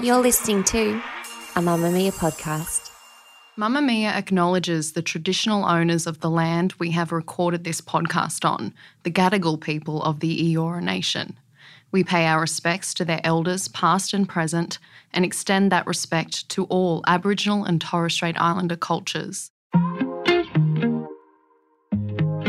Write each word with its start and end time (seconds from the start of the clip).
You're 0.00 0.22
listening 0.22 0.64
to 0.64 1.00
a 1.54 1.60
Mamamia 1.60 2.12
podcast. 2.12 2.90
Mamamia 3.56 4.12
acknowledges 4.12 4.92
the 4.92 5.02
traditional 5.02 5.64
owners 5.64 6.08
of 6.08 6.18
the 6.18 6.28
land 6.28 6.74
we 6.80 6.90
have 6.90 7.12
recorded 7.12 7.62
this 7.62 7.80
podcast 7.80 8.44
on, 8.44 8.74
the 9.04 9.10
Gadigal 9.10 9.60
people 9.60 10.02
of 10.02 10.18
the 10.18 10.52
Eora 10.52 10.82
Nation. 10.82 11.38
We 11.92 12.02
pay 12.02 12.26
our 12.26 12.40
respects 12.40 12.92
to 12.94 13.04
their 13.04 13.20
elders, 13.22 13.68
past 13.68 14.12
and 14.12 14.28
present, 14.28 14.80
and 15.12 15.24
extend 15.24 15.70
that 15.70 15.86
respect 15.86 16.48
to 16.48 16.64
all 16.64 17.04
Aboriginal 17.06 17.62
and 17.62 17.80
Torres 17.80 18.14
Strait 18.14 18.36
Islander 18.40 18.76
cultures. 18.76 19.52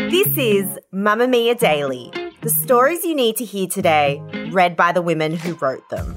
This 0.09 0.35
is 0.35 0.79
Mamamia 0.91 1.59
Daily, 1.59 2.11
the 2.41 2.49
stories 2.49 3.05
you 3.05 3.13
need 3.13 3.35
to 3.35 3.45
hear 3.45 3.67
today, 3.67 4.19
read 4.49 4.75
by 4.75 4.91
the 4.91 5.03
women 5.03 5.35
who 5.35 5.53
wrote 5.55 5.87
them. 5.89 6.15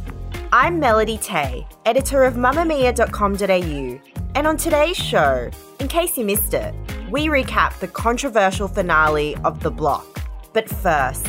I'm 0.52 0.80
Melody 0.80 1.16
Teh, 1.18 1.62
editor 1.86 2.24
of 2.24 2.34
mamamia.com.au, 2.34 4.00
and 4.34 4.46
on 4.48 4.56
today's 4.56 4.96
show, 4.96 5.48
in 5.78 5.86
case 5.86 6.18
you 6.18 6.24
missed 6.24 6.54
it, 6.54 6.74
we 7.08 7.28
recap 7.28 7.78
the 7.78 7.86
controversial 7.86 8.66
finale 8.66 9.36
of 9.44 9.60
The 9.60 9.70
Block. 9.70 10.20
But 10.52 10.68
first, 10.68 11.24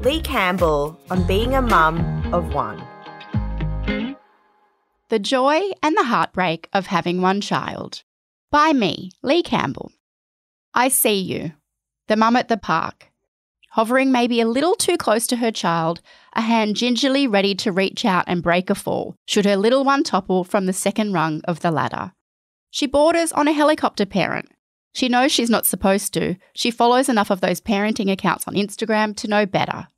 Leigh 0.00 0.22
Campbell 0.22 0.98
on 1.08 1.24
being 1.24 1.54
a 1.54 1.62
mum 1.62 2.34
of 2.34 2.52
one. 2.52 2.84
The 5.08 5.20
Joy 5.20 5.60
and 5.80 5.96
the 5.96 6.06
Heartbreak 6.06 6.68
of 6.72 6.86
Having 6.86 7.20
One 7.20 7.40
Child. 7.40 8.02
By 8.50 8.72
me, 8.72 9.12
Leigh 9.22 9.44
Campbell. 9.44 9.92
I 10.74 10.88
see 10.88 11.20
you, 11.20 11.52
the 12.08 12.16
mum 12.16 12.34
at 12.34 12.48
the 12.48 12.56
park, 12.56 13.06
hovering 13.74 14.12
maybe 14.12 14.40
a 14.40 14.46
little 14.46 14.76
too 14.76 14.96
close 14.96 15.26
to 15.26 15.34
her 15.34 15.50
child, 15.50 16.00
a 16.34 16.40
hand 16.40 16.76
gingerly 16.76 17.26
ready 17.26 17.56
to 17.56 17.72
reach 17.72 18.04
out 18.04 18.22
and 18.28 18.40
break 18.40 18.70
a 18.70 18.74
fall, 18.74 19.16
should 19.26 19.44
her 19.44 19.56
little 19.56 19.82
one 19.82 20.04
topple 20.04 20.44
from 20.44 20.66
the 20.66 20.72
second 20.72 21.12
rung 21.12 21.40
of 21.42 21.58
the 21.58 21.72
ladder. 21.72 22.12
She 22.70 22.86
borders 22.86 23.32
on 23.32 23.48
a 23.48 23.52
helicopter 23.52 24.06
parent. 24.06 24.48
She 24.92 25.08
knows 25.08 25.32
she's 25.32 25.50
not 25.50 25.66
supposed 25.66 26.14
to. 26.14 26.36
She 26.54 26.70
follows 26.70 27.08
enough 27.08 27.30
of 27.30 27.40
those 27.40 27.60
parenting 27.60 28.12
accounts 28.12 28.46
on 28.46 28.54
Instagram 28.54 29.16
to 29.16 29.26
know 29.26 29.44
better. 29.44 29.88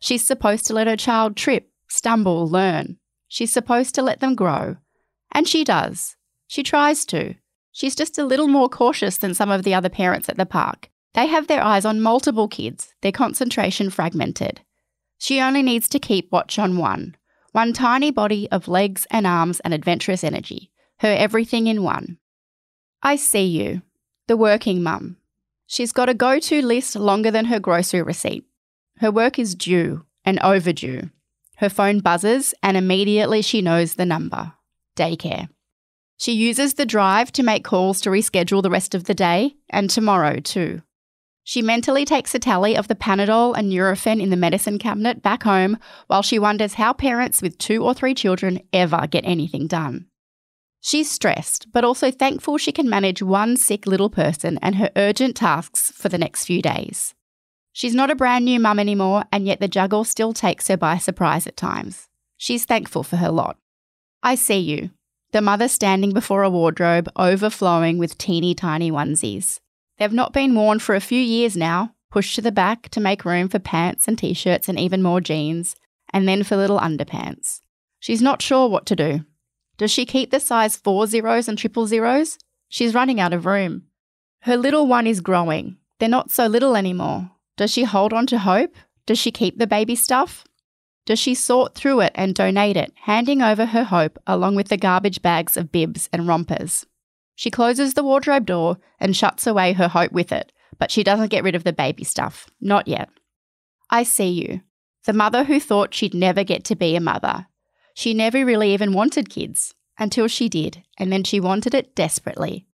She's 0.00 0.26
supposed 0.26 0.66
to 0.66 0.74
let 0.74 0.88
her 0.88 0.96
child 0.96 1.36
trip, 1.36 1.70
stumble, 1.88 2.48
learn. 2.48 2.98
She's 3.28 3.52
supposed 3.52 3.94
to 3.94 4.02
let 4.02 4.18
them 4.18 4.34
grow. 4.34 4.78
And 5.30 5.46
she 5.46 5.62
does. 5.62 6.16
She 6.48 6.64
tries 6.64 7.04
to. 7.06 7.34
She's 7.70 7.94
just 7.94 8.18
a 8.18 8.24
little 8.24 8.48
more 8.48 8.68
cautious 8.68 9.18
than 9.18 9.34
some 9.34 9.52
of 9.52 9.62
the 9.62 9.74
other 9.74 9.88
parents 9.88 10.28
at 10.28 10.36
the 10.36 10.46
park. 10.46 10.89
They 11.14 11.26
have 11.26 11.46
their 11.46 11.62
eyes 11.62 11.84
on 11.84 12.00
multiple 12.00 12.48
kids, 12.48 12.94
their 13.02 13.12
concentration 13.12 13.90
fragmented. 13.90 14.60
She 15.18 15.40
only 15.40 15.62
needs 15.62 15.88
to 15.88 15.98
keep 15.98 16.30
watch 16.32 16.58
on 16.58 16.76
one 16.76 17.16
one 17.52 17.72
tiny 17.72 18.12
body 18.12 18.48
of 18.52 18.68
legs 18.68 19.06
and 19.10 19.26
arms 19.26 19.58
and 19.60 19.74
adventurous 19.74 20.22
energy, 20.22 20.70
her 21.00 21.08
everything 21.08 21.66
in 21.66 21.82
one. 21.82 22.18
I 23.02 23.16
see 23.16 23.44
you, 23.44 23.82
the 24.28 24.36
working 24.36 24.82
mum. 24.82 25.16
She's 25.66 25.92
got 25.92 26.08
a 26.08 26.14
go 26.14 26.38
to 26.38 26.64
list 26.64 26.94
longer 26.94 27.30
than 27.30 27.46
her 27.46 27.58
grocery 27.58 28.02
receipt. 28.02 28.44
Her 28.98 29.10
work 29.10 29.38
is 29.38 29.54
due 29.54 30.04
and 30.24 30.38
overdue. 30.40 31.10
Her 31.56 31.68
phone 31.68 32.00
buzzes, 32.00 32.54
and 32.62 32.76
immediately 32.76 33.42
she 33.42 33.60
knows 33.62 33.94
the 33.94 34.06
number 34.06 34.52
daycare. 34.96 35.48
She 36.18 36.32
uses 36.32 36.74
the 36.74 36.84
drive 36.84 37.32
to 37.32 37.42
make 37.42 37.64
calls 37.64 38.00
to 38.02 38.10
reschedule 38.10 38.62
the 38.62 38.70
rest 38.70 38.94
of 38.94 39.04
the 39.04 39.14
day 39.14 39.56
and 39.70 39.88
tomorrow 39.88 40.40
too. 40.40 40.82
She 41.44 41.62
mentally 41.62 42.04
takes 42.04 42.34
a 42.34 42.38
tally 42.38 42.76
of 42.76 42.88
the 42.88 42.94
Panadol 42.94 43.56
and 43.56 43.70
Nurofen 43.70 44.20
in 44.20 44.30
the 44.30 44.36
medicine 44.36 44.78
cabinet 44.78 45.22
back 45.22 45.42
home 45.42 45.78
while 46.06 46.22
she 46.22 46.38
wonders 46.38 46.74
how 46.74 46.92
parents 46.92 47.42
with 47.42 47.58
two 47.58 47.84
or 47.84 47.94
three 47.94 48.14
children 48.14 48.60
ever 48.72 49.06
get 49.06 49.24
anything 49.24 49.66
done. 49.66 50.06
She's 50.82 51.10
stressed, 51.10 51.66
but 51.72 51.84
also 51.84 52.10
thankful 52.10 52.56
she 52.56 52.72
can 52.72 52.88
manage 52.88 53.22
one 53.22 53.56
sick 53.56 53.86
little 53.86 54.10
person 54.10 54.58
and 54.62 54.76
her 54.76 54.90
urgent 54.96 55.36
tasks 55.36 55.90
for 55.90 56.08
the 56.08 56.18
next 56.18 56.44
few 56.44 56.62
days. 56.62 57.14
She's 57.72 57.94
not 57.94 58.10
a 58.10 58.14
brand 58.16 58.44
new 58.44 58.58
mum 58.58 58.78
anymore, 58.78 59.24
and 59.30 59.46
yet 59.46 59.60
the 59.60 59.68
juggle 59.68 60.04
still 60.04 60.32
takes 60.32 60.68
her 60.68 60.76
by 60.76 60.98
surprise 60.98 61.46
at 61.46 61.56
times. 61.56 62.08
She's 62.36 62.64
thankful 62.64 63.02
for 63.02 63.16
her 63.16 63.30
lot. 63.30 63.58
I 64.22 64.34
see 64.34 64.58
you, 64.58 64.90
the 65.32 65.40
mother 65.40 65.68
standing 65.68 66.12
before 66.12 66.42
a 66.42 66.50
wardrobe 66.50 67.08
overflowing 67.14 67.98
with 67.98 68.18
teeny 68.18 68.54
tiny 68.54 68.90
onesies. 68.90 69.60
They've 70.00 70.10
not 70.10 70.32
been 70.32 70.54
worn 70.54 70.78
for 70.78 70.94
a 70.94 71.00
few 71.00 71.20
years 71.20 71.58
now, 71.58 71.94
pushed 72.10 72.34
to 72.36 72.40
the 72.40 72.50
back 72.50 72.88
to 72.88 73.00
make 73.00 73.26
room 73.26 73.50
for 73.50 73.58
pants 73.58 74.08
and 74.08 74.16
t 74.16 74.32
shirts 74.32 74.66
and 74.66 74.80
even 74.80 75.02
more 75.02 75.20
jeans, 75.20 75.76
and 76.10 76.26
then 76.26 76.42
for 76.42 76.56
little 76.56 76.80
underpants. 76.80 77.60
She's 77.98 78.22
not 78.22 78.40
sure 78.40 78.66
what 78.66 78.86
to 78.86 78.96
do. 78.96 79.26
Does 79.76 79.90
she 79.90 80.06
keep 80.06 80.30
the 80.30 80.40
size 80.40 80.74
four 80.74 81.06
zeros 81.06 81.48
and 81.48 81.58
triple 81.58 81.86
zeros? 81.86 82.38
She's 82.70 82.94
running 82.94 83.20
out 83.20 83.34
of 83.34 83.44
room. 83.44 83.82
Her 84.40 84.56
little 84.56 84.86
one 84.86 85.06
is 85.06 85.20
growing. 85.20 85.76
They're 85.98 86.08
not 86.08 86.30
so 86.30 86.46
little 86.46 86.76
anymore. 86.76 87.32
Does 87.58 87.70
she 87.70 87.84
hold 87.84 88.14
on 88.14 88.26
to 88.28 88.38
hope? 88.38 88.74
Does 89.04 89.18
she 89.18 89.30
keep 89.30 89.58
the 89.58 89.66
baby 89.66 89.96
stuff? 89.96 90.44
Does 91.04 91.18
she 91.18 91.34
sort 91.34 91.74
through 91.74 92.00
it 92.00 92.12
and 92.14 92.34
donate 92.34 92.78
it, 92.78 92.94
handing 93.02 93.42
over 93.42 93.66
her 93.66 93.84
hope 93.84 94.18
along 94.26 94.54
with 94.54 94.68
the 94.68 94.78
garbage 94.78 95.20
bags 95.20 95.58
of 95.58 95.70
bibs 95.70 96.08
and 96.10 96.26
rompers? 96.26 96.86
She 97.40 97.50
closes 97.50 97.94
the 97.94 98.02
wardrobe 98.02 98.44
door 98.44 98.76
and 98.98 99.16
shuts 99.16 99.46
away 99.46 99.72
her 99.72 99.88
hope 99.88 100.12
with 100.12 100.30
it, 100.30 100.52
but 100.78 100.90
she 100.90 101.02
doesn't 101.02 101.30
get 101.30 101.42
rid 101.42 101.54
of 101.54 101.64
the 101.64 101.72
baby 101.72 102.04
stuff. 102.04 102.50
Not 102.60 102.86
yet. 102.86 103.08
I 103.88 104.02
see 104.02 104.28
you. 104.28 104.60
The 105.06 105.14
mother 105.14 105.44
who 105.44 105.58
thought 105.58 105.94
she'd 105.94 106.12
never 106.12 106.44
get 106.44 106.64
to 106.64 106.76
be 106.76 106.94
a 106.96 107.00
mother. 107.00 107.46
She 107.94 108.12
never 108.12 108.44
really 108.44 108.74
even 108.74 108.92
wanted 108.92 109.30
kids 109.30 109.74
until 109.98 110.28
she 110.28 110.50
did, 110.50 110.82
and 110.98 111.10
then 111.10 111.24
she 111.24 111.40
wanted 111.40 111.72
it 111.72 111.94
desperately. 111.94 112.66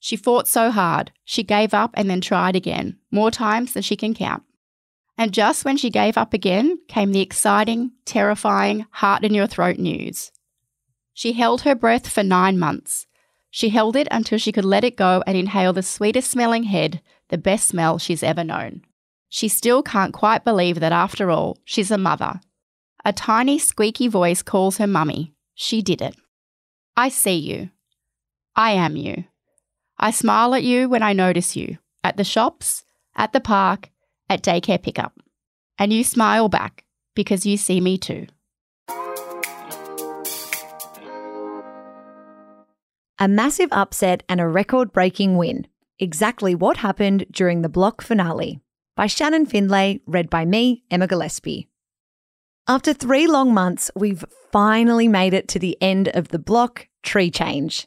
She 0.00 0.16
fought 0.16 0.48
so 0.48 0.70
hard, 0.70 1.12
she 1.26 1.42
gave 1.42 1.74
up 1.74 1.90
and 1.92 2.08
then 2.08 2.22
tried 2.22 2.56
again, 2.56 2.96
more 3.10 3.30
times 3.30 3.74
than 3.74 3.82
she 3.82 3.96
can 3.96 4.14
count. 4.14 4.44
And 5.18 5.30
just 5.30 5.66
when 5.66 5.76
she 5.76 5.90
gave 5.90 6.16
up 6.16 6.32
again 6.32 6.78
came 6.88 7.12
the 7.12 7.20
exciting, 7.20 7.90
terrifying, 8.06 8.86
heart 8.92 9.26
in 9.26 9.34
your 9.34 9.46
throat 9.46 9.76
news. 9.76 10.32
She 11.12 11.34
held 11.34 11.60
her 11.62 11.74
breath 11.74 12.08
for 12.08 12.22
nine 12.22 12.58
months, 12.58 13.06
she 13.56 13.70
held 13.70 13.96
it 13.96 14.06
until 14.10 14.36
she 14.36 14.52
could 14.52 14.66
let 14.66 14.84
it 14.84 14.98
go 14.98 15.24
and 15.26 15.34
inhale 15.34 15.72
the 15.72 15.82
sweetest 15.82 16.30
smelling 16.30 16.64
head, 16.64 17.00
the 17.30 17.38
best 17.38 17.66
smell 17.66 17.96
she's 17.96 18.22
ever 18.22 18.44
known. 18.44 18.82
She 19.30 19.48
still 19.48 19.82
can't 19.82 20.12
quite 20.12 20.44
believe 20.44 20.78
that 20.80 20.92
after 20.92 21.30
all, 21.30 21.56
she's 21.64 21.90
a 21.90 21.96
mother. 21.96 22.38
A 23.02 23.14
tiny 23.14 23.58
squeaky 23.58 24.08
voice 24.08 24.42
calls 24.42 24.76
her 24.76 24.86
mummy. 24.86 25.32
She 25.54 25.80
did 25.80 26.02
it. 26.02 26.14
I 26.98 27.08
see 27.08 27.38
you. 27.38 27.70
I 28.54 28.72
am 28.72 28.94
you. 28.94 29.24
I 29.98 30.10
smile 30.10 30.54
at 30.54 30.62
you 30.62 30.90
when 30.90 31.02
I 31.02 31.14
notice 31.14 31.56
you, 31.56 31.78
at 32.04 32.18
the 32.18 32.24
shops, 32.24 32.84
at 33.14 33.32
the 33.32 33.40
park, 33.40 33.88
at 34.28 34.42
daycare 34.42 34.82
pickup. 34.82 35.18
And 35.78 35.94
you 35.94 36.04
smile 36.04 36.50
back 36.50 36.84
because 37.14 37.46
you 37.46 37.56
see 37.56 37.80
me 37.80 37.96
too. 37.96 38.26
A 43.18 43.28
massive 43.28 43.70
upset 43.72 44.22
and 44.28 44.42
a 44.42 44.46
record 44.46 44.92
breaking 44.92 45.38
win. 45.38 45.66
Exactly 45.98 46.54
what 46.54 46.76
happened 46.76 47.24
during 47.30 47.62
the 47.62 47.68
block 47.70 48.02
finale. 48.02 48.60
By 48.94 49.06
Shannen 49.06 49.48
Findlay, 49.48 50.00
read 50.06 50.28
by 50.28 50.44
me, 50.44 50.84
Emma 50.90 51.06
Gillespie. 51.06 51.66
After 52.68 52.92
three 52.92 53.26
long 53.26 53.54
months, 53.54 53.90
we've 53.96 54.22
finally 54.52 55.08
made 55.08 55.32
it 55.32 55.48
to 55.48 55.58
the 55.58 55.78
end 55.80 56.08
of 56.08 56.28
the 56.28 56.38
block 56.38 56.88
tree 57.02 57.30
change. 57.30 57.86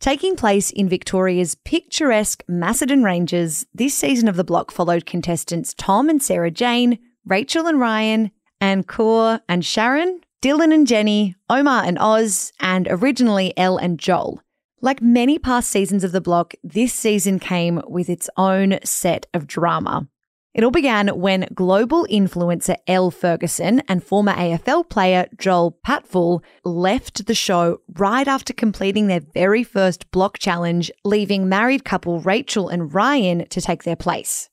Taking 0.00 0.36
place 0.36 0.70
in 0.70 0.88
Victoria's 0.88 1.54
picturesque 1.54 2.42
Macedon 2.48 3.04
Ranges, 3.04 3.66
this 3.74 3.94
season 3.94 4.26
of 4.26 4.36
the 4.36 4.44
block 4.44 4.72
followed 4.72 5.04
contestants 5.04 5.74
Tom 5.74 6.08
and 6.08 6.22
Sarah 6.22 6.50
Jane, 6.50 6.98
Rachel 7.26 7.66
and 7.66 7.78
Ryan, 7.78 8.30
Ankur 8.62 9.40
and 9.50 9.66
Sharon, 9.66 10.22
Dylan 10.40 10.72
and 10.72 10.86
Jenny, 10.86 11.36
Omar 11.50 11.84
and 11.84 11.98
Oz, 11.98 12.52
and 12.58 12.88
originally 12.90 13.52
Elle 13.58 13.76
and 13.76 13.98
Joel. 13.98 14.41
Like 14.84 15.00
many 15.00 15.38
past 15.38 15.70
seasons 15.70 16.02
of 16.02 16.10
The 16.10 16.20
Block, 16.20 16.54
this 16.64 16.92
season 16.92 17.38
came 17.38 17.80
with 17.86 18.10
its 18.10 18.28
own 18.36 18.80
set 18.82 19.28
of 19.32 19.46
drama. 19.46 20.08
It 20.54 20.64
all 20.64 20.72
began 20.72 21.06
when 21.20 21.46
global 21.54 22.04
influencer 22.10 22.74
Elle 22.88 23.12
Ferguson 23.12 23.84
and 23.86 24.02
former 24.02 24.32
AFL 24.32 24.88
player 24.90 25.28
Joel 25.38 25.78
Patfull 25.86 26.42
left 26.64 27.26
the 27.26 27.34
show 27.34 27.78
right 27.92 28.26
after 28.26 28.52
completing 28.52 29.06
their 29.06 29.20
very 29.20 29.62
first 29.62 30.10
block 30.10 30.40
challenge, 30.40 30.90
leaving 31.04 31.48
married 31.48 31.84
couple 31.84 32.18
Rachel 32.18 32.68
and 32.68 32.92
Ryan 32.92 33.46
to 33.50 33.60
take 33.60 33.84
their 33.84 33.94
place. 33.94 34.50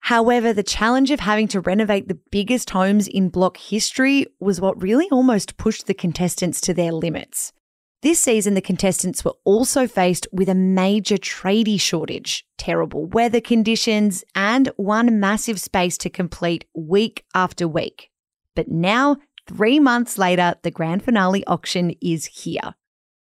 However, 0.00 0.52
the 0.52 0.64
challenge 0.64 1.12
of 1.12 1.20
having 1.20 1.46
to 1.46 1.60
renovate 1.60 2.08
the 2.08 2.18
biggest 2.32 2.70
homes 2.70 3.06
in 3.06 3.28
block 3.28 3.58
history 3.58 4.26
was 4.40 4.60
what 4.60 4.82
really 4.82 5.08
almost 5.12 5.56
pushed 5.56 5.86
the 5.86 5.94
contestants 5.94 6.60
to 6.62 6.74
their 6.74 6.90
limits. 6.90 7.52
This 8.02 8.18
season, 8.18 8.54
the 8.54 8.60
contestants 8.60 9.24
were 9.24 9.36
also 9.44 9.86
faced 9.86 10.26
with 10.32 10.48
a 10.48 10.56
major 10.56 11.16
tradie 11.16 11.80
shortage, 11.80 12.44
terrible 12.58 13.06
weather 13.06 13.40
conditions, 13.40 14.24
and 14.34 14.72
one 14.76 15.20
massive 15.20 15.60
space 15.60 15.96
to 15.98 16.10
complete 16.10 16.64
week 16.74 17.24
after 17.32 17.68
week. 17.68 18.10
But 18.56 18.66
now, 18.66 19.18
three 19.46 19.78
months 19.78 20.18
later, 20.18 20.56
the 20.62 20.70
grand 20.72 21.04
finale 21.04 21.46
auction 21.46 21.94
is 22.02 22.26
here. 22.26 22.74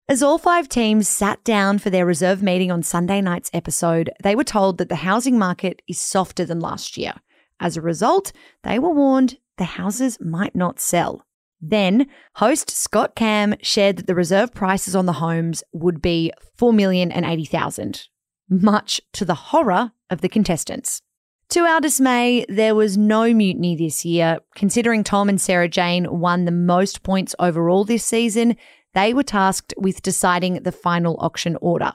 As 0.07 0.23
all 0.23 0.37
five 0.37 0.69
teams 0.69 1.09
sat 1.09 1.43
down 1.43 1.79
for 1.79 1.89
their 1.89 2.05
reserve 2.05 2.41
meeting 2.41 2.71
on 2.71 2.81
Sunday 2.81 3.19
night's 3.19 3.51
episode, 3.51 4.09
they 4.23 4.33
were 4.33 4.45
told 4.45 4.77
that 4.77 4.87
the 4.87 4.95
housing 4.95 5.37
market 5.37 5.81
is 5.89 5.99
softer 5.99 6.45
than 6.45 6.61
last 6.61 6.95
year. 6.95 7.15
As 7.59 7.75
a 7.75 7.81
result, 7.81 8.31
they 8.63 8.79
were 8.79 8.93
warned 8.93 9.39
the 9.57 9.65
houses 9.65 10.21
might 10.21 10.55
not 10.55 10.79
sell. 10.79 11.25
Then, 11.61 12.07
host 12.35 12.69
Scott 12.69 13.15
Cam 13.15 13.55
shared 13.61 13.97
that 13.97 14.07
the 14.07 14.15
reserve 14.15 14.53
prices 14.53 14.95
on 14.95 15.05
the 15.05 15.13
homes 15.13 15.63
would 15.73 16.01
be 16.01 16.31
4,080,000, 16.57 18.07
much 18.49 19.01
to 19.13 19.25
the 19.25 19.35
horror 19.35 19.91
of 20.09 20.21
the 20.21 20.29
contestants. 20.29 21.01
To 21.49 21.61
our 21.61 21.81
dismay, 21.81 22.45
there 22.47 22.75
was 22.75 22.95
no 22.97 23.33
mutiny 23.33 23.75
this 23.75 24.05
year. 24.05 24.37
Considering 24.55 25.03
Tom 25.03 25.29
and 25.29 25.41
Sarah 25.41 25.67
Jane 25.67 26.19
won 26.19 26.45
the 26.45 26.51
most 26.51 27.01
points 27.01 27.35
overall 27.39 27.83
this 27.83 28.05
season, 28.05 28.55
they 28.93 29.13
were 29.13 29.23
tasked 29.23 29.73
with 29.75 30.01
deciding 30.01 30.61
the 30.61 30.71
final 30.71 31.17
auction 31.19 31.57
order. 31.59 31.91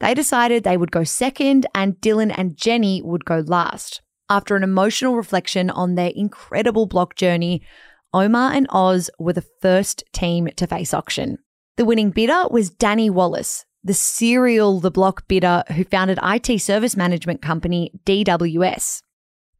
They 0.00 0.14
decided 0.14 0.62
they 0.62 0.76
would 0.76 0.92
go 0.92 1.04
second 1.04 1.66
and 1.74 1.94
Dylan 1.94 2.34
and 2.36 2.56
Jenny 2.56 3.02
would 3.02 3.24
go 3.24 3.42
last. 3.46 4.02
After 4.30 4.56
an 4.56 4.62
emotional 4.62 5.16
reflection 5.16 5.70
on 5.70 5.94
their 5.94 6.12
incredible 6.14 6.86
block 6.86 7.14
journey, 7.16 7.62
Omar 8.14 8.52
and 8.52 8.66
Oz 8.70 9.10
were 9.18 9.34
the 9.34 9.44
first 9.60 10.02
team 10.12 10.48
to 10.56 10.66
face 10.66 10.94
auction. 10.94 11.38
The 11.76 11.84
winning 11.84 12.10
bidder 12.10 12.44
was 12.50 12.70
Danny 12.70 13.10
Wallis, 13.10 13.64
the 13.84 13.94
serial 13.94 14.80
The 14.80 14.90
Block 14.90 15.28
bidder 15.28 15.62
who 15.74 15.84
founded 15.84 16.18
IT 16.22 16.60
service 16.60 16.96
management 16.96 17.42
company 17.42 17.92
DWS. 18.06 19.02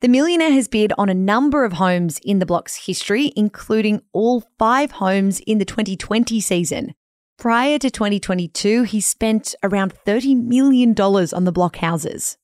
The 0.00 0.09
millionaire 0.09 0.53
has 0.53 0.69
bid 0.69 0.93
on 0.97 1.09
a 1.09 1.15
number 1.15 1.65
of 1.65 1.75
homes 1.75 2.21
in 2.25 2.39
the 2.39 2.47
block's 2.47 2.87
history, 2.87 3.33
including 3.37 4.00
all 4.12 4.45
five 4.59 4.93
homes 4.93 5.41
in 5.41 5.59
the 5.59 5.65
2020 5.65 6.41
season. 6.41 6.95
Prior 7.37 7.79
to 7.79 7.91
2022, 7.91 8.85
he 8.85 9.00
spent 9.00 9.55
around 9.62 9.93
$30 10.06 10.43
million 10.43 10.95
on 11.00 11.45
the 11.45 11.53
block 11.53 11.77
houses. 11.77 12.37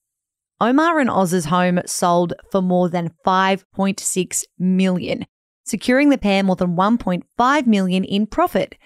Omar 0.60 1.00
and 1.00 1.10
Oz's 1.10 1.46
home 1.46 1.80
sold 1.86 2.34
for 2.50 2.62
more 2.62 2.88
than 2.88 3.12
5.6 3.26 4.44
million, 4.58 5.26
securing 5.64 6.10
the 6.10 6.18
pair 6.18 6.42
more 6.42 6.56
than 6.56 6.76
1.5 6.76 7.66
million 7.66 8.04
in 8.04 8.26
profit. 8.26 8.76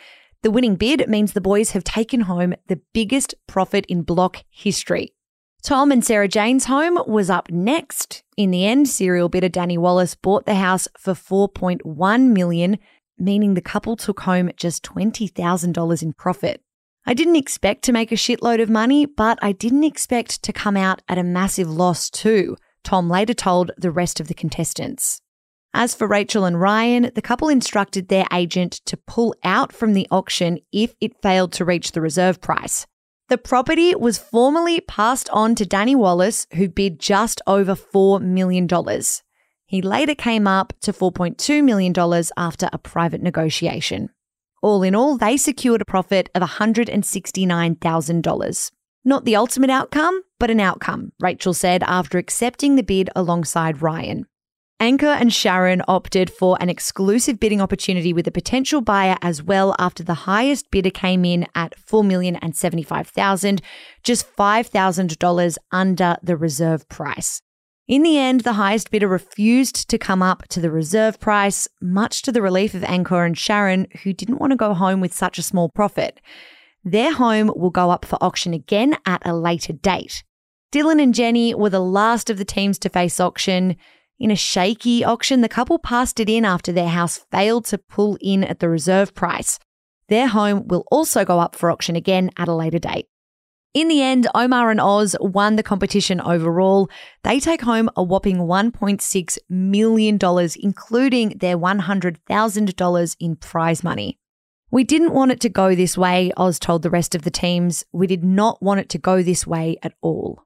The 0.43 0.51
winning 0.51 0.77
bid 0.77 1.09
means 1.09 1.33
the 1.33 1.41
boys 1.41 1.73
have 1.73 1.85
taken 1.85 2.21
home 2.21 2.55
the 2.69 2.81
biggest 2.93 3.35
profit 3.47 3.85
in 3.87 4.03
block 4.03 4.45
history. 4.49 5.13
Tom 5.63 5.91
and 5.91 6.05
Sarah 6.05 6.29
Jane's 6.29 6.67
home 6.67 6.99
was 7.07 7.29
up 7.29 7.51
next. 7.51 8.23
In 8.37 8.53
the 8.53 8.65
end, 8.65 8.89
serial 8.89 9.29
bidder 9.29 9.49
Danny 9.49 9.77
Wallis 9.77 10.15
bought 10.15 10.47
the 10.47 10.55
house 10.55 10.87
for 10.97 11.15
4.1 11.15 12.29
million, 12.29 12.79
meaning 13.19 13.55
the 13.55 13.61
couple 13.61 13.97
took 13.97 14.21
home 14.21 14.51
just 14.57 14.85
$20,000 14.85 16.03
in 16.03 16.13
profit. 16.13 16.63
I 17.05 17.15
didn't 17.15 17.37
expect 17.37 17.83
to 17.85 17.93
make 17.93 18.13
a 18.13 18.17
shitload 18.17 18.63
of 18.63 18.71
money, 18.71 19.07
but 19.07 19.39
I 19.43 19.53
didn't 19.53 19.85
expect 19.85 20.43
to 20.45 20.53
come 20.53 20.77
out 20.77 21.03
at 21.09 21.19
a 21.19 21.25
massive 21.25 21.69
loss 21.69 22.11
too, 22.11 22.57
Tom 22.85 23.11
later 23.11 23.35
told 23.35 23.73
the 23.77 23.91
rest 23.91 24.21
of 24.21 24.29
the 24.29 24.35
contestants. 24.35 25.21
As 25.81 25.95
for 25.95 26.09
Rachel 26.09 26.45
and 26.45 26.61
Ryan, 26.61 27.13
the 27.15 27.23
couple 27.23 27.49
instructed 27.49 28.09
their 28.09 28.27
agent 28.33 28.81
to 28.87 28.97
pull 28.97 29.33
out 29.45 29.73
from 29.73 29.93
the 29.93 30.09
auction 30.11 30.59
if 30.73 30.97
it 31.01 31.23
failed 31.23 31.53
to 31.53 31.65
reach 31.65 31.93
the 31.93 32.01
reserve 32.01 32.41
price. 32.41 32.85
The 33.29 33.39
property 33.39 33.95
was 33.95 34.19
formally 34.19 34.81
passed 34.81 35.31
on 35.31 35.55
to 35.55 35.65
Danny 35.65 35.95
Wallis, 35.95 36.49
who 36.55 36.69
bid 36.69 36.99
just 36.99 37.41
over 37.47 37.77
$4 37.77 38.21
million. 38.21 38.67
He 39.67 39.81
later 39.81 40.17
came 40.17 40.49
up 40.49 40.73
to 40.81 40.93
$4.2 40.93 41.63
million 41.63 41.95
after 42.37 42.69
a 42.73 42.79
private 42.79 43.23
negotiation. 43.23 44.09
All 44.61 44.83
in 44.83 44.97
all, 44.97 45.17
they 45.17 45.37
secured 45.37 45.83
a 45.83 45.85
profit 45.85 46.29
of 46.35 46.43
$169,000. 46.43 48.71
Not 49.05 49.25
the 49.25 49.37
ultimate 49.37 49.71
outcome, 49.71 50.23
but 50.41 50.51
an 50.51 50.59
outcome, 50.59 51.13
Rachel 51.21 51.55
said 51.55 51.85
after 51.85 52.19
accepting 52.19 52.75
the 52.75 52.83
bid 52.83 53.11
alongside 53.15 53.81
Ryan. 53.81 54.27
Ankur 54.81 55.21
and 55.21 55.33
Sharon 55.33 55.83
opted 55.89 56.31
for 56.31 56.57
an 56.61 56.71
exclusive 56.71 57.41
bidding 57.41 57.61
opportunity 57.61 58.13
with 58.13 58.29
a 58.29 58.33
potential 58.33 58.81
buyer 58.81 59.17
as 59.23 59.43
well 59.43 59.75
after 59.77 60.05
the 60.05 60.15
highest 60.15 60.71
bidder 60.71 60.91
came 60.91 61.25
in 61.25 61.47
at 61.57 61.75
4,075,000, 61.77 63.61
just 64.05 64.37
$5,000 64.37 65.59
under 65.73 66.17
the 66.23 66.37
reserve 66.37 66.89
price. 66.89 67.43
In 67.89 68.05
the 68.05 68.19
end, 68.19 68.43
the 68.43 68.53
highest 68.53 68.93
bidder 68.93 69.09
refused 69.09 69.89
to 69.91 69.99
come 69.99 70.23
up 70.23 70.47
to 70.49 70.61
the 70.61 70.71
reserve 70.71 71.19
price, 71.19 71.67
much 71.83 72.23
to 72.23 72.31
the 72.31 72.43
relief 72.43 72.73
of 72.75 72.83
Ankur 72.83 73.27
and 73.27 73.37
Sharon, 73.37 73.89
who 74.05 74.13
didn't 74.13 74.39
want 74.39 74.53
to 74.53 74.57
go 74.57 74.75
home 74.75 75.01
with 75.01 75.13
such 75.13 75.39
a 75.39 75.43
small 75.43 75.69
profit. 75.69 76.21
Their 76.85 77.15
home 77.15 77.51
will 77.57 77.71
go 77.71 77.91
up 77.91 78.05
for 78.05 78.23
auction 78.23 78.55
again 78.55 78.97
at 79.05 79.27
a 79.27 79.35
later 79.35 79.73
date. 79.73 80.23
Dylan 80.71 81.03
and 81.03 81.15
Jenny 81.15 81.55
were 81.55 81.71
the 81.71 81.81
last 81.81 82.31
of 82.31 82.39
the 82.39 82.45
teams 82.45 82.79
to 82.81 82.91
face 82.91 83.19
auction. 83.19 83.75
In 84.19 84.31
a 84.33 84.37
shaky 84.37 85.05
auction, 85.05 85.43
the 85.43 85.49
couple 85.49 85.79
passed 85.79 86.19
it 86.19 86.29
in 86.29 86.45
after 86.45 86.73
their 86.73 86.89
house 86.89 87.19
failed 87.31 87.67
to 87.67 87.79
pull 87.79 88.19
in 88.21 88.43
at 88.43 88.59
the 88.59 88.69
reserve 88.69 89.15
price. 89.15 89.59
Their 90.09 90.27
home 90.27 90.67
will 90.67 90.85
also 90.91 91.25
go 91.25 91.39
up 91.39 91.55
for 91.55 91.71
auction 91.71 91.95
again 91.95 92.31
at 92.37 92.49
a 92.49 92.55
later 92.55 92.79
date. 92.79 93.07
In 93.75 93.87
the 93.87 94.03
end, 94.03 94.27
Omar 94.35 94.71
and 94.71 94.81
Oz 94.81 95.15
won 95.21 95.55
the 95.55 95.63
competition 95.63 96.21
overall. 96.21 96.91
They 97.23 97.39
take 97.39 97.61
home 97.61 97.91
a 97.95 98.03
whopping 98.03 98.39
$1.6 98.39 99.39
million, 99.49 100.19
including 100.61 101.29
their 101.39 101.59
$100,000 101.59 103.17
in 103.21 103.37
prize 103.37 103.85
money. 103.85 104.19
We 104.71 104.85
didn't 104.85 105.15
want 105.15 105.31
it 105.31 105.41
to 105.41 105.49
go 105.49 105.75
this 105.75 105.97
way, 105.97 106.33
Oz 106.37 106.59
told 106.59 106.83
the 106.83 106.91
rest 106.91 107.15
of 107.15 107.23
the 107.23 107.31
teams. 107.31 107.85
We 107.93 108.07
did 108.07 108.25
not 108.25 108.61
want 108.63 108.81
it 108.81 108.89
to 108.91 108.99
go 108.99 109.23
this 109.23 109.47
way 109.47 109.77
at 109.83 109.95
all. 110.01 110.43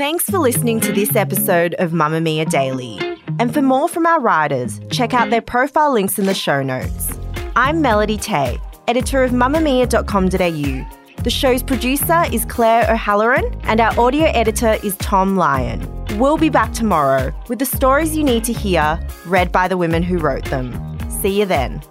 Thanks 0.00 0.24
for 0.24 0.38
listening 0.38 0.80
to 0.80 0.92
this 0.94 1.14
episode 1.14 1.74
of 1.74 1.90
Mamamia 1.90 2.48
Daily. 2.48 2.98
And 3.38 3.52
for 3.52 3.60
more 3.60 3.86
from 3.86 4.06
our 4.06 4.18
writers, 4.18 4.80
check 4.90 5.12
out 5.12 5.28
their 5.28 5.42
profile 5.42 5.92
links 5.92 6.18
in 6.18 6.24
the 6.24 6.32
show 6.32 6.62
notes. 6.62 7.20
I'm 7.54 7.82
Melody 7.82 8.16
Teh, 8.16 8.56
editor 8.88 9.22
of 9.22 9.32
mamamia.com.au. 9.32 11.22
The 11.22 11.30
show's 11.30 11.62
producer 11.62 12.24
is 12.32 12.46
Clare 12.46 12.90
O'Halloran, 12.90 13.54
and 13.64 13.78
our 13.78 14.00
audio 14.00 14.24
editor 14.28 14.78
is 14.82 14.94
Thom 14.94 15.36
Lion. 15.36 15.86
We'll 16.18 16.38
be 16.38 16.48
back 16.48 16.72
tomorrow 16.72 17.34
with 17.48 17.58
the 17.58 17.66
stories 17.66 18.16
you 18.16 18.24
need 18.24 18.44
to 18.44 18.54
hear, 18.54 18.98
read 19.26 19.52
by 19.52 19.68
the 19.68 19.76
women 19.76 20.02
who 20.02 20.16
wrote 20.16 20.46
them. 20.46 20.72
See 21.10 21.38
you 21.38 21.44
then. 21.44 21.82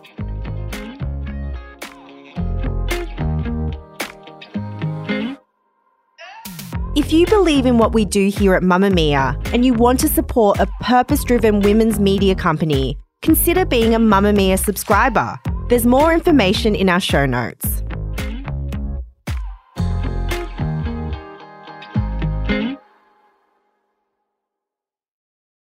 If 7.09 7.13
you 7.13 7.25
believe 7.25 7.65
in 7.65 7.79
what 7.79 7.91
we 7.91 8.05
do 8.05 8.29
here 8.29 8.53
at 8.53 8.61
Mamamia 8.61 9.35
and 9.51 9.65
you 9.65 9.73
want 9.73 9.99
to 10.01 10.07
support 10.07 10.59
a 10.59 10.67
purpose 10.79 11.23
driven 11.23 11.59
women's 11.59 11.99
media 11.99 12.35
company, 12.35 12.99
consider 13.23 13.65
being 13.65 13.95
a 13.95 13.99
Mamamia 13.99 14.63
subscriber. 14.63 15.39
There's 15.69 15.87
more 15.87 16.13
information 16.13 16.75
in 16.75 16.87
our 16.87 16.99
show 16.99 17.25
notes. 17.25 17.78